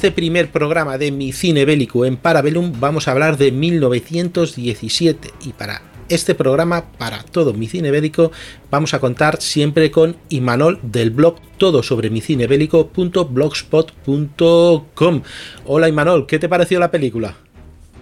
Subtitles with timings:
[0.00, 5.52] Este primer programa de Mi Cine Bélico en Parabellum vamos a hablar de 1917 y
[5.52, 8.32] para este programa, para todo Mi Cine Bélico,
[8.70, 15.22] vamos a contar siempre con Imanol del blog todo sobre mi cine bélico.blogspot.com.
[15.66, 17.36] Hola Imanol, ¿qué te pareció la película?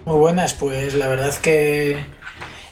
[0.05, 1.97] Muy buenas, pues la verdad que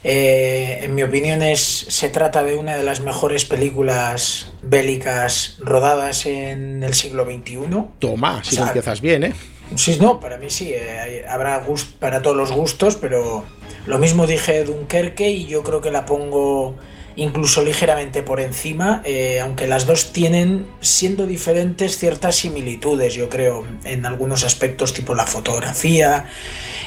[0.03, 6.26] eh, en mi opinión es, se trata de una de las mejores películas bélicas rodadas
[6.26, 7.59] en el siglo XXI.
[8.00, 9.34] Toma, si empiezas bien, ¿eh?
[9.75, 13.44] Sí, no, para mí sí, eh, habrá gust para todos los gustos, pero
[13.86, 16.75] lo mismo dije Dunkerque y yo creo que la pongo
[17.18, 23.66] incluso ligeramente por encima, eh, aunque las dos tienen, siendo diferentes, ciertas similitudes, yo creo,
[23.84, 26.30] en algunos aspectos tipo la fotografía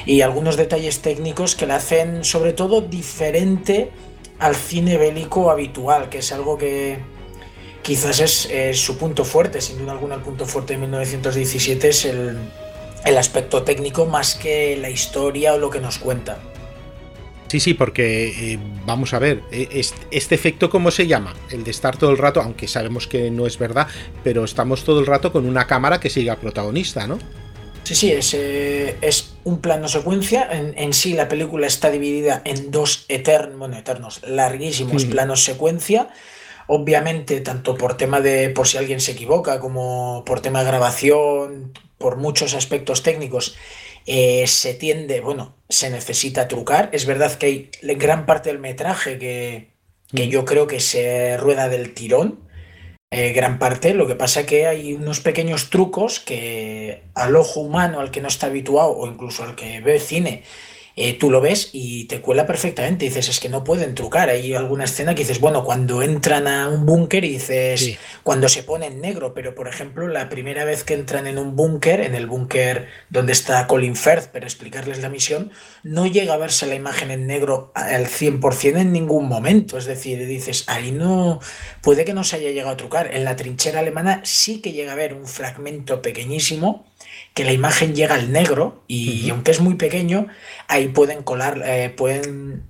[0.05, 3.91] y algunos detalles técnicos que la hacen sobre todo diferente
[4.39, 6.97] al cine bélico habitual, que es algo que
[7.83, 12.37] quizás es, su punto fuerte, sin duda alguna el punto fuerte de 1917 es el,
[13.03, 16.39] el aspecto técnico más que la historia o lo que nos cuenta.
[17.51, 19.67] Sí, sí, porque eh, vamos a ver, e,
[20.09, 21.35] este, efecto, ¿cómo se llama?
[21.49, 23.87] El de estar todo el rato, aunque sabemos que no es verdad,
[24.23, 27.19] pero estamos todo el rato con una cámara que sigue al protagonista, ¿no?
[27.83, 30.47] Sí, sí, es, eh, es un plano secuencia.
[30.49, 36.07] En, sí, la película está dividida en dos eternos, bueno, eternos, larguísimos planos secuencia.
[36.67, 41.73] Obviamente, tanto por tema de, por si alguien se equivoca, como por tema de grabación,
[41.97, 43.57] por muchos aspectos técnicos
[44.05, 46.89] eh, se tiende, bueno, se necesita trucar.
[46.93, 49.71] Es verdad que hay gran parte del metraje que,
[50.13, 50.29] que mm.
[50.29, 52.39] yo creo que se rueda del tirón.
[53.13, 57.99] Eh, gran parte, lo que pasa que hay unos pequeños trucos que al ojo humano,
[57.99, 60.43] al que no está habituado o incluso al que ve cine,
[60.95, 63.05] eh, tú lo ves y te cuela perfectamente.
[63.05, 64.29] Dices, es que no pueden trucar.
[64.29, 68.63] Hay alguna escena que dices, bueno, cuando entran a un búnker y dices, cuando se
[68.63, 72.15] pone en negro, pero por ejemplo, la primera vez que entran en un búnker, en
[72.15, 75.51] el búnker donde está Colin Firth, para explicarles la misión,
[75.83, 79.77] no llega a verse la imagen en negro al 100% en ningún momento.
[79.77, 81.39] Es decir, dices, ahí no,
[81.81, 83.13] puede que no se haya llegado a trucar.
[83.13, 86.85] En la trinchera alemana sí que llega a haber un fragmento pequeñísimo
[87.33, 90.27] que la imagen llega al negro y, aunque es muy pequeño,
[90.67, 92.63] ahí pueden colar, eh, pueden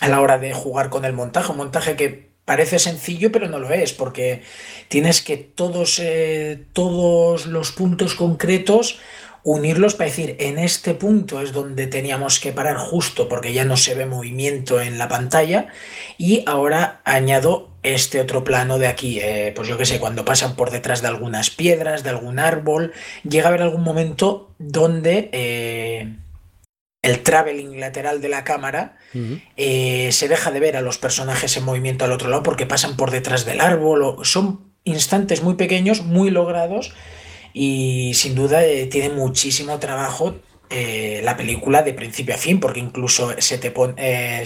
[0.00, 3.58] a la hora de jugar con el montaje, un montaje que parece sencillo pero no
[3.58, 4.42] lo es porque
[4.88, 8.98] tienes que todos, eh, todos los puntos concretos
[9.42, 13.76] unirlos para decir en este punto es donde teníamos que parar justo porque ya no
[13.76, 15.68] se ve movimiento en la pantalla
[16.18, 20.54] y ahora añado este otro plano de aquí, eh, pues yo que sé, cuando pasan
[20.54, 22.92] por detrás de algunas piedras, de algún árbol,
[23.28, 26.14] llega a haber algún momento donde eh,
[27.02, 28.98] el traveling lateral de la cámara
[29.56, 32.96] eh, se deja de ver a los personajes en movimiento al otro lado porque pasan
[32.96, 36.92] por detrás del árbol, o, son instantes muy pequeños, muy logrados
[37.54, 38.60] y sin duda
[38.90, 40.36] tiene muchísimo trabajo
[40.70, 43.74] la película de principio a fin, porque incluso se, te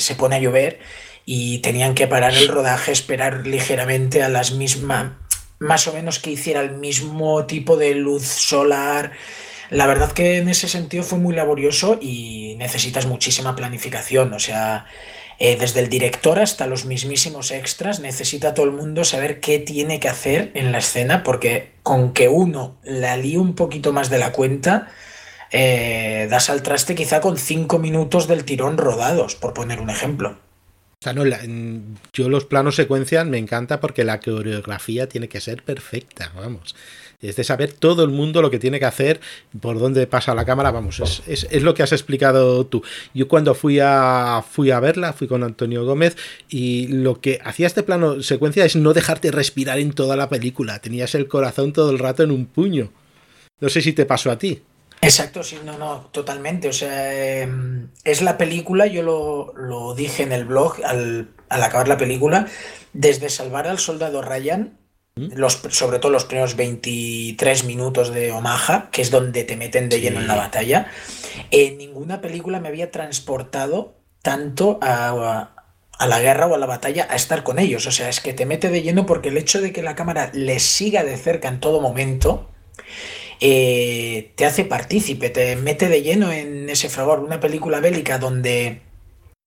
[0.01, 0.81] se pone a llover
[1.27, 5.12] y tenían que parar el rodaje, esperar ligeramente a las mismas,
[5.59, 9.12] más o menos que hiciera el mismo tipo de luz solar.
[9.71, 14.87] La verdad que en ese sentido fue muy laborioso y necesitas muchísima planificación, o sea,
[15.39, 19.99] eh, desde el director hasta los mismísimos extras, necesita todo el mundo saber qué tiene
[19.99, 24.19] que hacer en la escena, porque con que uno la líe un poquito más de
[24.19, 24.89] la cuenta,
[25.51, 30.44] eh, das al traste quizá con cinco minutos del tirón rodados, por poner un ejemplo.
[31.12, 31.24] No,
[32.12, 36.74] yo los planos secuencian me encanta porque la coreografía tiene que ser perfecta, vamos
[37.28, 39.21] es de saber todo el mundo lo que tiene que hacer,
[39.60, 42.83] por dónde pasa la cámara, vamos, es, es, lo que has explicado tú.
[43.15, 46.16] Yo cuando fui a, fui a verla, fui con Antonio Gómez
[46.48, 50.80] y lo que hacía este plano secuencia es no dejarte respirar en toda la película,
[50.80, 52.92] tenías el corazón todo el rato en un puño.
[53.60, 54.62] No sé si te pasó a ti.
[55.04, 56.68] Exacto, sí, no, no, totalmente.
[56.68, 61.62] O sea, em, es la película, yo lo, lo dije en el blog al, al
[61.62, 62.47] acabar la película,
[62.92, 64.78] desde salvar al soldado Ryan
[65.16, 70.01] los, sobre todo los primeros 23 minutos de Omaha, que es donde te meten de
[70.01, 70.89] lleno en la batalla.
[71.53, 75.53] En ninguna película me había transportado tanto a,
[76.04, 77.86] la guerra o a la batalla a estar con ellos.
[77.86, 80.30] O sea, es que te mete de lleno porque el hecho de que la cámara
[80.33, 82.50] les siga de cerca en todo momento
[83.47, 87.21] eh, te hace partícipe, te mete de lleno en ese fragor.
[87.21, 88.81] Una película bélica donde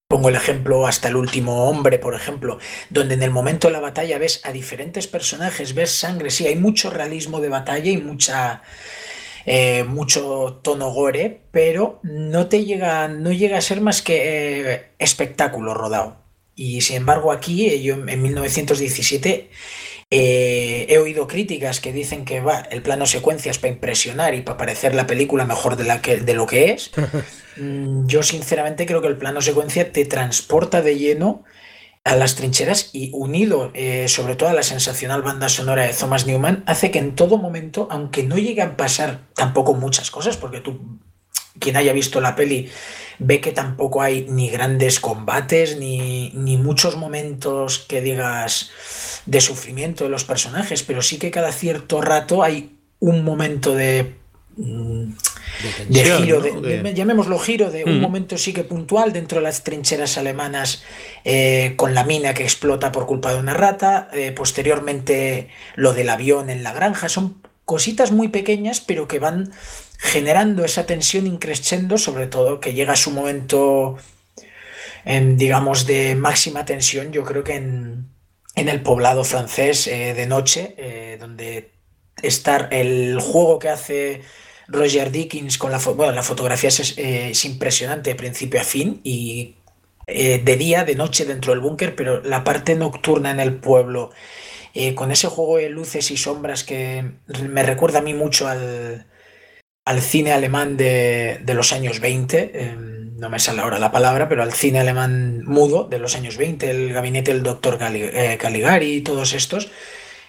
[0.07, 2.59] Pongo el ejemplo hasta el último hombre, por ejemplo,
[2.89, 6.55] donde en el momento de la batalla ves a diferentes personajes, ves sangre, sí, hay
[6.55, 8.61] mucho realismo de batalla y mucha,
[9.45, 14.91] eh, mucho tono gore, pero no te llega, no llega a ser más que eh,
[14.97, 16.23] espectáculo rodado.
[16.55, 19.49] Y sin embargo aquí, yo en 1917
[20.09, 24.41] Eh, he oído críticas que dicen que va, el plano secuencia es para impresionar y
[24.41, 26.91] para parecer la película mejor de, la que, de lo que es.
[27.59, 31.43] Mm, yo sinceramente creo que el plano secuencia te transporta de lleno
[32.03, 36.27] a las trincheras y unido eh, sobre todo a la sensacional banda sonora de Thomas
[36.27, 40.61] Newman, hace que en todo momento, aunque no lleguen a pasar tampoco muchas cosas, porque
[40.61, 40.99] tú,
[41.59, 42.69] quien haya visto la peli,
[43.17, 48.69] ve que tampoco hay ni grandes combates, ni, ni muchos momentos que digas
[49.27, 54.15] de sufrimiento de los personajes, pero sí que cada cierto rato hay un momento de
[54.55, 55.11] mm,
[55.89, 58.01] de, giro, de, llamémoslo giro, de un mm.
[58.01, 60.83] momento sí que puntual dentro de las trincheras alemanas
[61.25, 66.09] eh, con la mina que explota por culpa de una rata, eh, posteriormente lo del
[66.09, 69.51] avión en la granja, son cositas muy pequeñas pero que van
[69.97, 73.97] generando esa tensión increciendo, sobre todo que llega a su momento,
[75.03, 78.07] en, digamos, de máxima tensión, yo creo que en,
[78.57, 81.71] en el poblado francés eh, de noche, eh, donde
[82.23, 84.21] estar el juego que hace
[84.67, 89.55] Roger Dickens con la, bueno, la fotografía eh, es, impresionante de principio a fin y
[90.07, 94.11] de día, de noche dentro del búnker, pero la parte nocturna en el pueblo,
[94.95, 97.11] con ese juego de luces y sombras que
[97.49, 99.05] me recuerda a mí mucho al,
[99.83, 104.43] al cine alemán de, de los años 20 no me sale ahora la palabra, pero
[104.43, 109.01] al cine alemán mudo de los años 20, el gabinete del doctor eh, Caligari y
[109.01, 109.71] todos estos,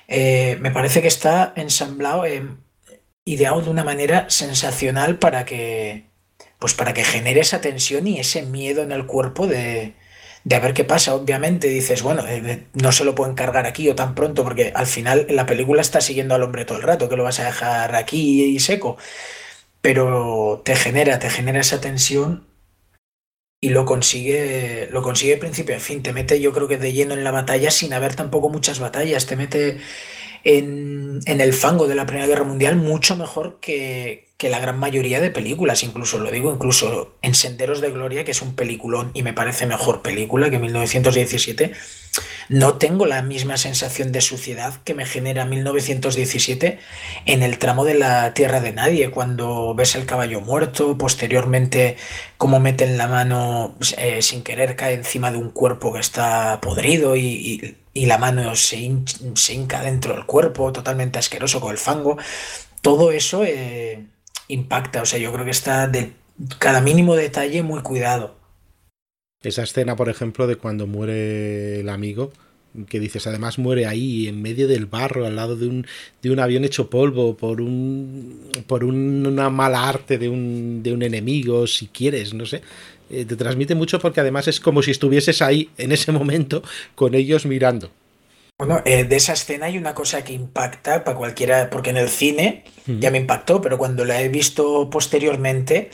[0.09, 2.43] eh, me parece que está ensamblado, eh,
[3.25, 6.07] ideado de una manera sensacional para que,
[6.59, 9.95] pues para que genere esa tensión y ese miedo en el cuerpo de,
[10.45, 11.15] de a ver qué pasa.
[11.15, 12.25] Obviamente dices, bueno,
[12.75, 16.01] no se lo pueden cargar aquí o tan pronto, porque al final la película está
[16.01, 18.97] siguiendo al hombre todo el rato, que lo vas a dejar aquí y seco.
[19.81, 22.48] Pero te genera, te genera esa tensión
[23.61, 26.03] y lo consigue, lo consigue principio a fin.
[26.03, 29.27] Te mete, yo creo que de lleno en la batalla sin haber tampoco muchas batallas.
[29.27, 29.81] Te mete
[30.45, 35.21] en, el fango de la Primera Guerra Mundial mucho mejor que, que la gran mayoría
[35.21, 39.23] de películas, incluso lo digo, incluso en Senderos de Gloria, que es un peliculón y
[39.23, 41.73] me parece mejor película que 1917,
[42.49, 46.79] no tengo la misma sensación de suciedad que me genera 1917
[47.27, 51.97] en el tramo de la Tierra de Nadie, cuando ves el caballo muerto, posteriormente
[52.39, 57.17] cómo meten la mano eh, sin querer cae encima de un cuerpo que está podrido
[57.17, 58.91] y, la mano se,
[59.35, 62.19] se, hinca dentro del cuerpo, totalmente asqueroso con el fango.
[62.83, 63.45] Todo eso...
[63.45, 64.07] Eh,
[64.49, 65.03] impacta.
[65.03, 66.13] O sea, yo creo que está de
[66.59, 68.37] cada mínimo detalle muy cuidado.
[69.43, 72.33] Esa escena, por ejemplo, de cuando muere el amigo,
[72.89, 75.87] que dices, además muere ahí, en medio del barro, al lado de un,
[76.23, 81.03] de un avión hecho polvo, por un por una mala arte de un, de un
[81.03, 82.63] enemigo, si quieres, no sé.
[83.11, 86.63] Eh, te transmite mucho porque además es como si estuvieses ahí en ese momento
[86.95, 87.91] con ellos mirando.
[88.59, 92.09] Bueno, eh, de esa escena hay una cosa que impacta para cualquiera, porque en el
[92.09, 95.91] cine ya me impactó, pero cuando la he visto posteriormente,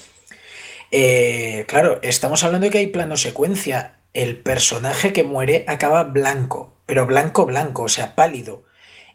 [0.91, 3.97] eh, claro, estamos hablando de que hay plano secuencia.
[4.15, 8.63] El personaje que muere acaba blanco, pero blanco, blanco, o sea, pálido.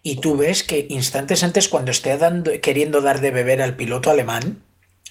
[0.03, 4.11] Y tú ves que instantes antes, cuando esté dando, queriendo dar de beber al piloto
[4.11, 4.61] alemán,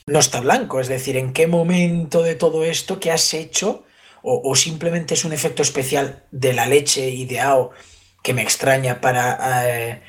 [0.09, 0.81] no está blanco.
[0.81, 3.85] Es decir, ¿en qué momento de todo esto que has hecho?
[4.23, 7.71] O, o simplemente es un efecto especial de la leche ideado
[8.23, 10.03] que me extraña para eh,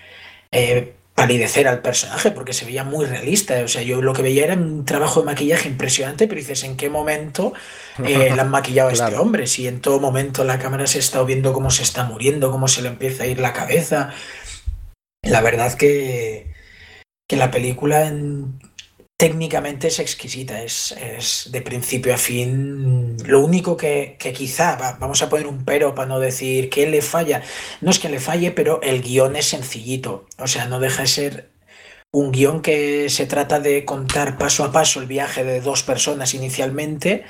[0.51, 3.61] eh, palidecer al personaje, porque se veía muy realista.
[3.63, 6.77] O sea, yo lo que veía era un trabajo de maquillaje impresionante, pero dices, ¿en
[6.77, 7.53] qué momento
[8.03, 9.47] eh, le han maquillado a este hombre?
[9.47, 12.81] Si en todo momento la cámara se está viendo cómo se está muriendo, cómo se
[12.81, 14.13] le empieza a ir la cabeza.
[15.21, 16.53] La verdad que,
[17.27, 18.59] que la película en,
[19.19, 23.17] técnicamente es exquisita, es, de principio a fin.
[23.25, 27.43] Lo único que, quizá, vamos a poner un pero para no decir que le falla,
[27.81, 31.07] no es que le falle, pero el guion es sencillito, o sea, no deja de
[31.09, 31.49] ser
[32.11, 36.33] un guion que se trata de contar paso a paso el viaje de dos personas
[36.33, 37.25] inicialmente,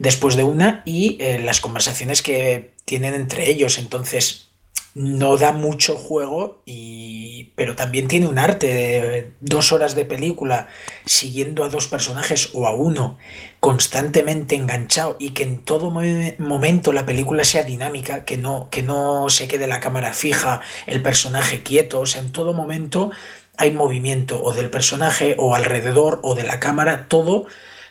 [0.00, 4.47] después de una, y eh, las conversaciones que tienen entre ellos, entonces
[4.94, 10.68] no da mucho juego, y, pero también tiene un arte de dos horas de película
[11.04, 13.18] siguiendo a dos personajes o a uno
[13.60, 19.28] constantemente enganchado y que en todo momento la película sea dinámica, que no, que no
[19.30, 23.10] se quede la cámara fija, el personaje quieto, o sea, en todo momento
[23.56, 27.46] hay movimiento o del personaje o alrededor o de la cámara, todo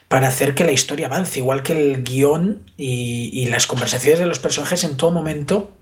[0.08, 4.26] para hacer que la historia avance, igual que el guion y, y las conversaciones de
[4.26, 5.77] los personajes en todo momento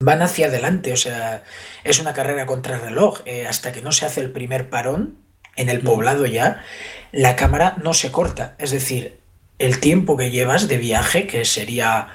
[0.00, 1.44] van hacia adelante, o sea,
[1.84, 3.20] es una carrera contra reloj.
[3.26, 5.18] Eh, hasta que no se hace el primer parón
[5.56, 6.64] en el poblado ya,
[7.12, 8.56] la cámara no se corta.
[8.58, 9.20] Es decir,
[9.58, 12.08] el tiempo que llevas de viaje, que sería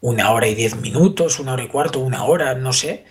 [0.00, 3.04] una hora y diez minutos, una hora y cuarto, una hora, no sé,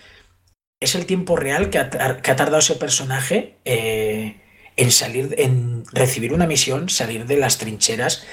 [0.80, 4.40] es el tiempo real que ha, tardado ese personaje eh,
[4.76, 8.24] en salir, en recibir una misión, salir de las trincheras,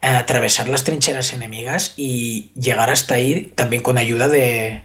[0.00, 4.82] atravesar las trincheras enemigas y llegar hasta ahí también con ayuda de,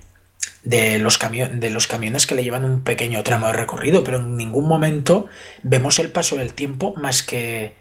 [0.64, 4.38] de los, de los camiones que le llevan un pequeño tramo de recorrido, pero en
[4.38, 5.28] ningún momento
[5.64, 7.76] vemos el paso del tiempo más que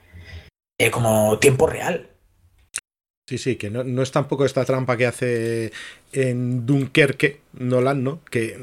[0.79, 2.11] eh, como tiempo real.
[3.29, 5.73] Sí, sí, que no, no, es tampoco esta trampa que hace
[6.12, 8.21] en Dunkerque Nolan, ¿no?
[8.31, 8.57] Que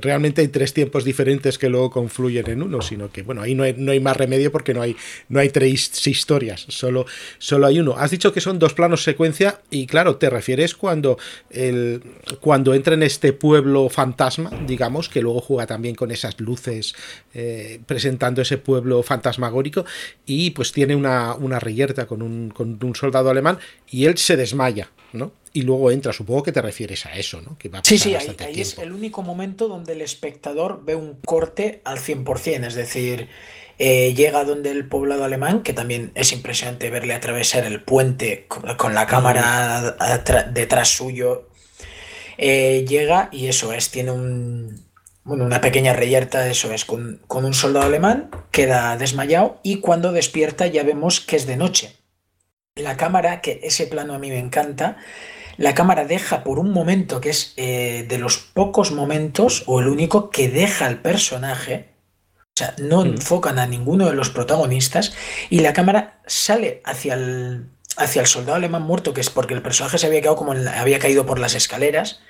[0.00, 3.62] realmente hay tres tiempos diferentes que luego confluyen en uno, sino que, bueno, ahí no
[3.62, 4.96] hay, no hay más remedio porque no hay,
[5.28, 7.06] no hay tres historias, solo,
[7.38, 7.94] solo hay uno.
[7.96, 11.18] Has dicho que son dos planos secuencia y, claro, te refieres cuando,
[11.50, 12.02] el,
[12.40, 16.94] cuando entra en este pueblo fantasma, digamos, que luego juega también con esas luces
[17.34, 19.84] eh, presentando ese pueblo fantasmagórico
[20.26, 24.36] y pues tiene una, una reyerta con un, con un soldado alemán y él se
[24.36, 25.32] desmaya, ¿no?
[25.52, 26.12] y luego entra.
[26.12, 27.58] Supongo que te refieres a eso, ¿no?
[27.58, 31.98] Que sí, sí, ahí, es el único momento donde el espectador ve un corte al
[31.98, 33.28] 100%, es decir,
[33.78, 38.94] eh, llega donde el poblado alemán, que también es impresionante verle atravesar el puente con,
[38.94, 39.96] la cámara
[40.52, 41.48] detrás suyo.
[42.38, 44.84] Eh, llega y eso es, tiene un,
[45.24, 50.12] bueno, una pequeña reyerta, eso es, con, con un soldado alemán, queda desmayado y cuando
[50.12, 51.99] despierta ya vemos que es de noche.
[52.80, 54.96] La cámara, que ese plano a mí me encanta,
[55.56, 59.88] la cámara deja por un momento, que es eh, de los pocos momentos, o el
[59.88, 61.90] único, que deja al personaje,
[62.38, 63.08] o sea, no mm.
[63.08, 65.14] enfocan a ninguno de los protagonistas,
[65.50, 69.62] y la cámara sale hacia el, hacia el soldado alemán muerto, que es porque el
[69.62, 72.20] personaje se había quedado como había caído por las escaleras,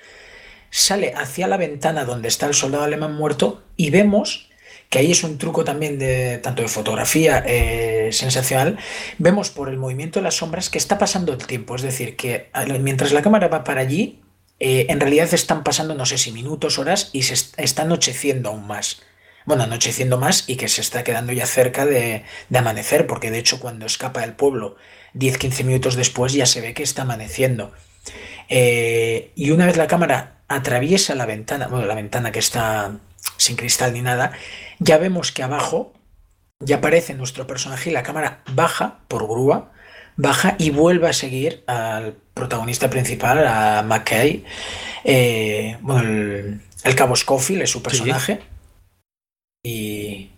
[0.69, 4.49] sale hacia la ventana donde está el soldado alemán muerto, y vemos
[4.89, 8.77] que ahí es un truco también de tanto de fotografía eh, sensacional,
[9.17, 12.49] vemos por el movimiento de las sombras que está pasando el tiempo, es decir, que
[12.79, 14.21] mientras la cámara va para allí,
[14.63, 18.67] eh, en realidad están pasando no sé si minutos, horas y se está anocheciendo aún
[18.67, 19.01] más.
[19.43, 23.59] Bueno, anocheciendo más y que se está quedando ya cerca de, amanecer, porque de hecho
[23.59, 24.75] cuando escapa del pueblo
[25.15, 27.71] 10-15 minutos después ya se ve que está amaneciendo.
[28.49, 32.99] Eh, y una vez la cámara atraviesa la ventana, bueno, la ventana que está
[33.37, 34.33] sin cristal ni nada,
[34.77, 35.93] ya vemos que abajo
[36.61, 39.71] ya aparece nuestro personaje y la cámara baja por grúa,
[40.15, 44.43] baja y vuelve a seguir al protagonista principal, a McKay,
[45.03, 48.39] eh, bueno, el, cabo Scofield es su personaje,
[49.63, 50.29] y,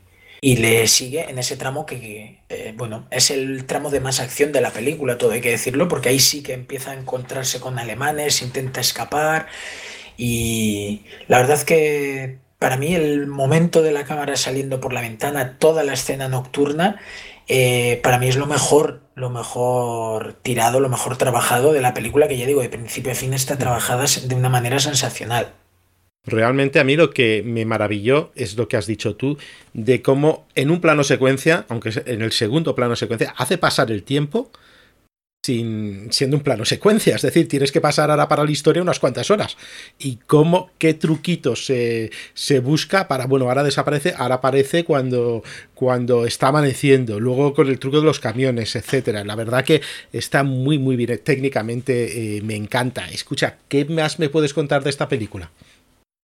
[0.42, 4.60] le sigue en ese tramo que, eh, bueno, es el tramo de más acción de
[4.60, 8.42] la película, todo hay que decirlo, porque ahí sí que empieza a encontrarse con alemanes,
[8.42, 9.48] intenta escapar,
[10.18, 15.58] y la verdad que para mí el momento de la cámara saliendo por la ventana,
[15.60, 16.98] toda la escena nocturna,
[17.50, 22.29] eh, para mí es lo mejor, lo mejor tirado, lo mejor trabajado de la película,
[22.29, 25.51] que ya digo, de principio a fin está trabajada de una manera sensacional.
[26.24, 29.38] Realmente a mí lo que me maravilló es lo que has dicho tú,
[29.74, 34.03] de cómo en un plano secuencia, aunque en el segundo plano secuencia, hace pasar el
[34.03, 34.51] tiempo
[35.44, 39.00] sin, siendo un plano secuencia, es decir, tienes que pasar ahora para la historia unas
[39.00, 39.58] cuantas horas.
[40.00, 45.44] Y cómo, qué truquitos se, se busca para, bueno, ahora desaparece, ahora aparece cuando,
[45.76, 49.26] cuando está amaneciendo, luego con el truco de los camiones, etcétera.
[49.26, 49.82] La verdad que
[50.14, 53.10] está muy, muy bien, técnicamente eh, me encanta.
[53.10, 55.52] Escucha, ¿qué más me puedes contar de esta película?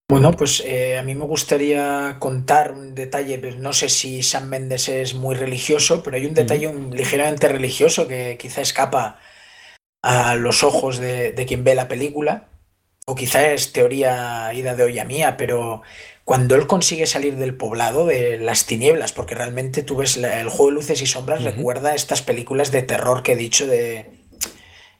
[0.10, 4.48] Bueno, pues eh, a mí me gustaría contar un detalle, pues, no sé si Sam
[4.48, 9.20] Mendes es muy religioso, pero hay un detalle ligeramente religioso que quizá escapa
[10.02, 12.48] a los ojos de, quien ve la película,
[13.06, 15.84] o quizá es teoría ida de olla mía, pero
[16.26, 20.70] cuando él consigue salir del poblado, de las tinieblas, porque realmente tú ves el juego
[20.70, 24.10] de luces y sombras, recuerda estas películas de terror que he dicho de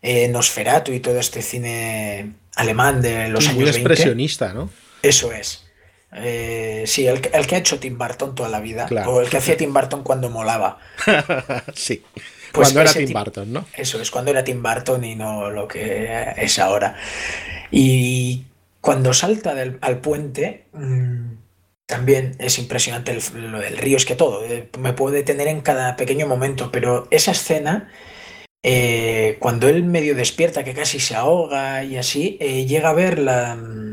[0.04, 4.70] eh, Nosferatu y todo este cine alemán de los años muy expresionista, ¿no?
[5.02, 5.70] Eso es.
[6.12, 8.88] Eh, sí, el, que ha hecho Tim Burton toda la vida.
[9.08, 10.80] O el que hacía Tim Burton cuando molaba.
[11.74, 12.04] sí.
[12.52, 13.66] Pues cuando era Tim Burton, ¿no?
[13.74, 16.96] Eso es, cuando era Tim Burton y no lo que es ahora.
[17.70, 18.46] Y
[18.82, 21.34] cuando salta al puente, mm,
[21.86, 24.44] también es impresionante el, lo del río, es que todo.
[24.46, 27.92] Eh, me puedo detener en cada pequeño momento, pero esa escena.
[28.62, 32.38] Eh, cuando él medio despierta, que casi se ahoga y así,
[32.68, 33.89] llega a ver la, mm,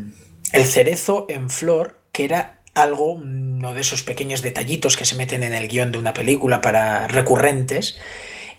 [0.57, 5.43] el cerezo en flor, que era algo, uno de esos pequeños detallitos que se meten
[5.43, 7.99] en el guion de una película para recurrentes,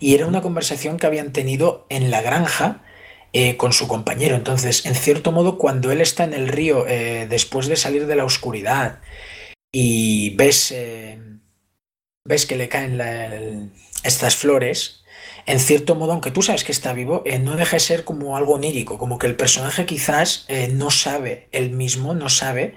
[0.00, 2.82] y era una conversación que habían tenido en la granja
[3.32, 4.36] eh, con su compañero.
[4.36, 8.16] Entonces, en cierto modo, cuando él está en el río eh, después de salir de
[8.16, 9.00] la oscuridad
[9.72, 11.18] y ves, eh,
[12.24, 13.72] ves que le caen
[14.04, 14.97] estas flores,
[15.48, 18.36] en cierto modo, aunque tú sabes que está vivo, eh, no deja de ser como
[18.36, 22.76] algo onírico, como que el personaje quizás eh, no sabe, él mismo no sabe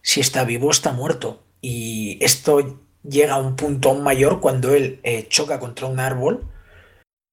[0.00, 1.42] si está vivo o está muerto.
[1.60, 6.48] Y esto llega a un punto aún mayor cuando él eh, choca contra un árbol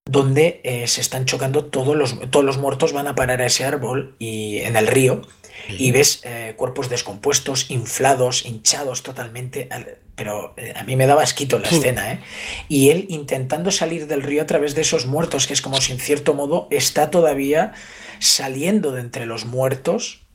[0.09, 4.15] donde se están chocando todos los, todos los muertos van a parar a ese árbol
[4.19, 5.21] y en el río
[5.69, 9.69] y ves eh, cuerpos descompuestos, inflados, hinchados totalmente,
[10.15, 12.19] pero a mí me daba asquito la escena, ¿eh?
[12.69, 15.91] Y él intentando salir del río a través de esos muertos, que es como si
[15.91, 17.73] en cierto modo está todavía
[18.19, 20.25] saliendo de entre los muertos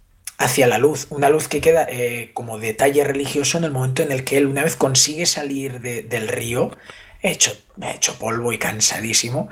[0.41, 4.11] hacia la luz, una luz que queda eh, como detalle religioso en el momento en
[4.11, 6.77] el que él una vez consigue salir del río,
[7.21, 7.53] hecho,
[7.95, 9.51] hecho polvo y cansadísimo,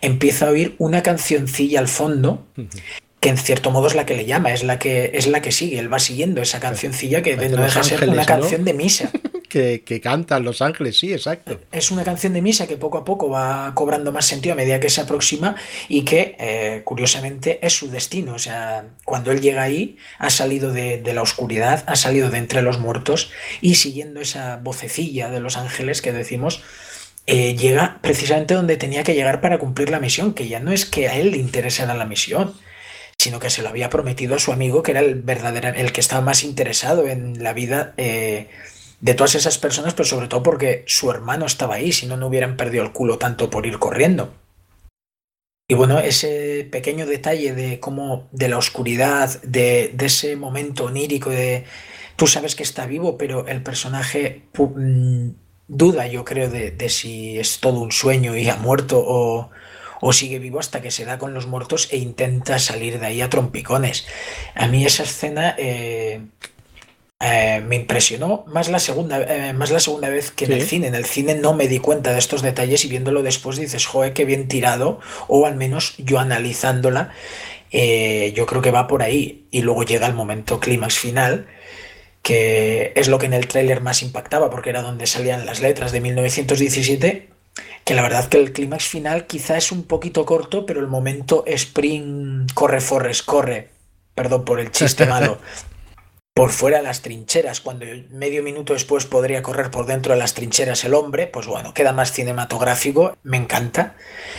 [0.00, 2.46] empieza a oír una cancioncilla al fondo
[3.24, 5.50] que en cierto modo es la que le llama, es la que, es la que
[5.50, 9.10] sigue, él va siguiendo esa cancioncilla que no deja de ser una canción de misa.
[9.48, 11.58] que, que, cantan los ángeles, sí, exacto.
[11.72, 14.78] Es una canción de misa que poco a poco va cobrando más sentido a medida
[14.78, 15.56] que se aproxima
[15.88, 18.34] y que, eh, curiosamente, es su destino.
[18.34, 22.60] O sea, cuando él llega ahí, ha salido de, la oscuridad, ha salido de entre
[22.60, 23.30] los muertos
[23.62, 26.62] y siguiendo esa vocecilla de los ángeles que decimos,
[27.26, 30.84] eh, llega precisamente donde tenía que llegar para cumplir la misión, que ya no es
[30.84, 32.52] que a él le interesara la misión,
[33.24, 36.02] sino que se lo había prometido a su amigo, que era el verdadero, el que
[36.02, 38.48] estaba más interesado en la vida eh,
[39.00, 42.26] de todas esas personas, pero sobre todo porque su hermano estaba ahí, si no, no
[42.26, 44.34] hubieran perdido el culo tanto por ir corriendo.
[45.66, 51.64] Y bueno, ese pequeño detalle de cómo, de la oscuridad, de, ese momento onírico de
[52.16, 55.30] tú sabes que está vivo, pero el personaje mm,
[55.66, 59.50] duda, yo creo, de si es todo un sueño y ha muerto o,
[60.06, 63.22] o sigue vivo hasta que se da con los muertos e intenta salir de ahí
[63.22, 64.06] a trompicones.
[64.54, 66.20] A mí esa escena eh,
[67.20, 70.88] eh, me impresionó más la segunda, eh, más la segunda vez que en el cine.
[70.88, 74.12] En el cine no me di cuenta de estos detalles y viéndolo después dices, joder,
[74.12, 77.12] qué bien tirado, o al menos yo analizándola,
[77.72, 79.46] yo creo que va por ahí.
[79.50, 81.46] Y luego llega el momento clímax final
[82.20, 85.92] que es lo que en el tráiler más impactaba, porque era donde salían las letras
[85.92, 87.33] de 1917
[87.84, 91.44] que la verdad que el clímax final quizá es un poquito corto, pero el momento
[91.46, 93.70] sprint corre Forrest, corre,
[94.14, 95.38] perdón por el chiste malo,
[96.34, 100.34] por fuera de las trincheras, cuando medio minuto después podría correr por dentro de las
[100.34, 103.96] trincheras el hombre, pues bueno, queda más cinematográfico, me encanta,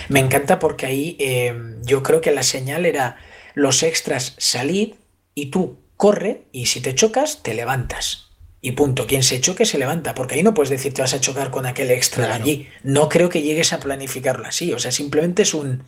[0.09, 3.17] me encanta porque ahí eh, yo creo que la señal era
[3.53, 4.97] los extras salir
[5.35, 8.24] y tú corre y si te chocas te levantas
[8.65, 9.05] y punto.
[9.05, 11.67] Quien se choque se levanta, porque ahí no puedes decir te vas a chocar con
[11.67, 12.67] aquel extra allí.
[12.81, 14.73] No creo que llegues a planificarlo así.
[14.73, 15.83] O sea, simplemente es un.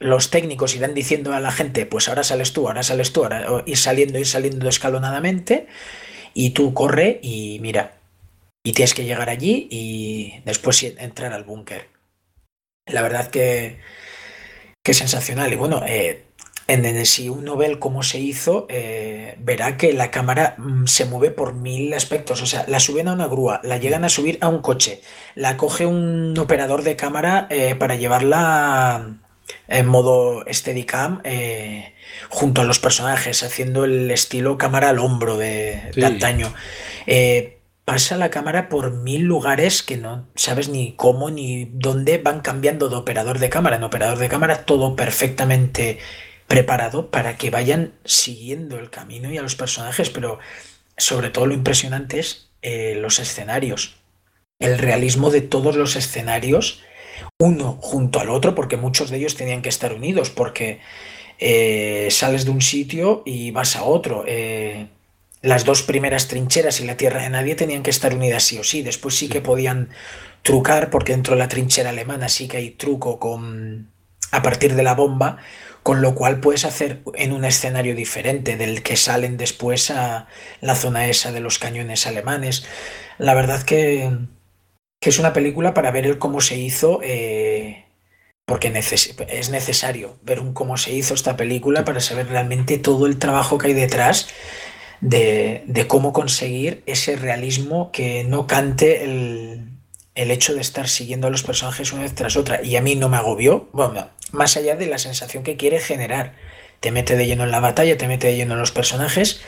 [0.00, 3.62] Los técnicos irán diciendo a la gente, pues ahora sales tú, ahora sales tú, ahora
[3.66, 5.68] ir saliendo, ir saliendo escalonadamente,
[6.34, 8.00] y tú corre y mira.
[8.64, 11.86] Y tienes que llegar allí y después entrar al búnker.
[12.86, 13.78] La verdad que,
[14.82, 15.52] que sensacional.
[15.52, 16.24] Y bueno, eh,
[16.68, 21.30] en, si uno ve cómo se hizo, eh, verá que la cámara mm, se mueve
[21.30, 22.42] por mil aspectos.
[22.42, 25.00] O sea, la suben a una grúa, la llegan a subir a un coche,
[25.34, 29.16] la coge un operador de cámara eh, para llevarla
[29.66, 31.94] en modo Steadicam eh,
[32.28, 36.52] junto a los personajes, haciendo el estilo cámara al hombro de, antaño.
[37.86, 42.90] pasa la cámara por mil lugares que no sabes ni cómo ni dónde van cambiando
[42.90, 43.76] de operador de cámara.
[43.76, 45.98] En operador de cámara todo perfectamente
[46.48, 50.38] preparado para que vayan siguiendo el camino y a los personajes, pero
[50.96, 53.96] sobre todo lo impresionante es eh, los escenarios,
[54.58, 56.82] el realismo de todos los escenarios,
[57.38, 60.80] uno junto al otro, porque muchos de ellos tenían que estar unidos, porque
[61.38, 64.24] eh, sales de un sitio y vas a otro.
[64.26, 64.88] Eh,
[65.42, 68.64] las dos primeras trincheras y la tierra de nadie tenían que estar unidas sí o
[68.64, 68.82] sí.
[68.82, 69.90] Después sí que podían
[70.42, 73.90] trucar, porque dentro de la trinchera alemana sí que hay truco con
[74.30, 75.38] a partir de la bomba,
[75.88, 80.26] con lo cual puedes hacer en un escenario diferente del que salen después a
[80.60, 82.66] la zona esa de los cañones alemanes.
[83.16, 84.10] La verdad que,
[85.00, 87.86] es una película para ver el cómo se hizo, eh,
[88.44, 93.18] porque es necesario ver un cómo se hizo esta película para saber realmente todo el
[93.18, 94.28] trabajo que hay detrás
[95.00, 99.77] de, cómo conseguir ese realismo que no cante el,
[100.18, 102.60] el hecho de estar siguiendo a los personajes una vez tras otra.
[102.62, 103.68] Y a mí no me agobió.
[103.72, 106.34] Bueno, más allá de la sensación que quiere generar.
[106.80, 109.40] Te mete de lleno en la batalla, te mete de lleno en los personajes,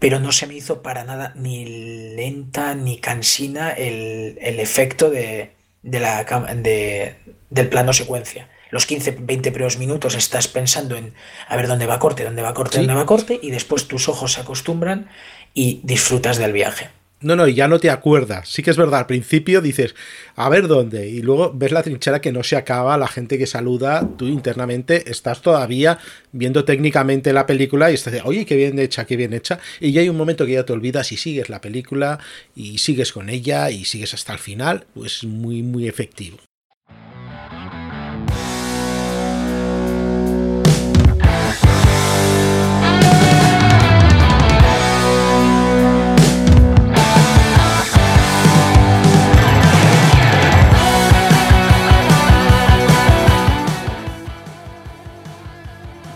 [0.00, 6.24] pero no se me hizo para nada ni lenta ni cansina el, efecto de, la,
[6.56, 7.14] de,
[7.50, 8.48] del plano secuencia.
[8.70, 11.14] Los 15, 20 primeros minutos estás pensando en
[11.46, 14.32] a ver dónde va corte, dónde va corte, dónde va corte, y después tus ojos
[14.32, 15.08] se acostumbran
[15.54, 16.90] y disfrutas del viaje.
[17.22, 18.48] No, no, ya no te acuerdas.
[18.48, 19.94] Sí que es verdad, al principio dices,
[20.34, 23.46] a ver dónde, y luego ves la trinchera que no se acaba, la gente que
[23.46, 25.98] saluda, tú internamente estás todavía
[26.32, 30.00] viendo técnicamente la película y estás oye, qué bien hecha, qué bien hecha, y ya
[30.00, 32.18] hay un momento que ya te olvidas y sigues la película
[32.54, 36.38] y sigues con ella y sigues hasta el final, pues muy, muy efectivo.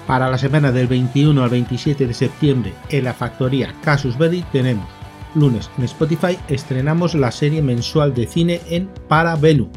[0.06, 4.86] Para la semana del 21 al 27 de septiembre en la factoría Casus Belli tenemos
[5.34, 9.68] lunes en Spotify estrenamos la serie mensual de cine en Parabellum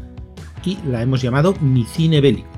[0.64, 2.50] y la hemos llamado Mi Cine Bélico.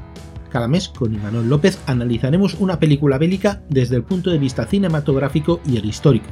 [0.50, 5.62] Cada mes con Imanol López analizaremos una película bélica desde el punto de vista cinematográfico
[5.66, 6.28] y el histórico.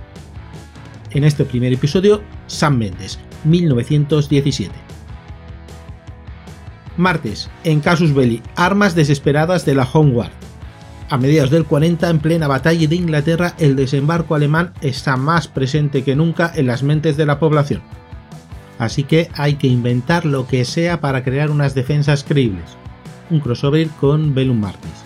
[1.12, 4.74] En este primer episodio, Sam Mendes, 1917.
[6.98, 10.32] Martes, en Casus Belli, armas desesperadas de la Homeguard.
[11.12, 16.04] A mediados del 40, en plena batalla de Inglaterra, el desembarco alemán está más presente
[16.04, 17.82] que nunca en las mentes de la población.
[18.78, 22.78] Así que hay que inventar lo que sea para crear unas defensas creíbles.
[23.32, 25.04] Un crossover con Bellum Martis.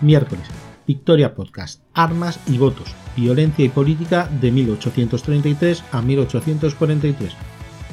[0.00, 0.48] Miércoles,
[0.84, 7.32] Victoria Podcast, Armas y Votos, Violencia y Política de 1833 a 1843.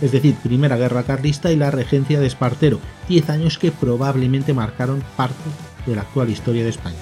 [0.02, 5.04] Es decir, Primera Guerra Carlista y la regencia de Espartero, 10 años que probablemente marcaron
[5.16, 5.36] parte
[5.86, 6.96] de la actual historia de España.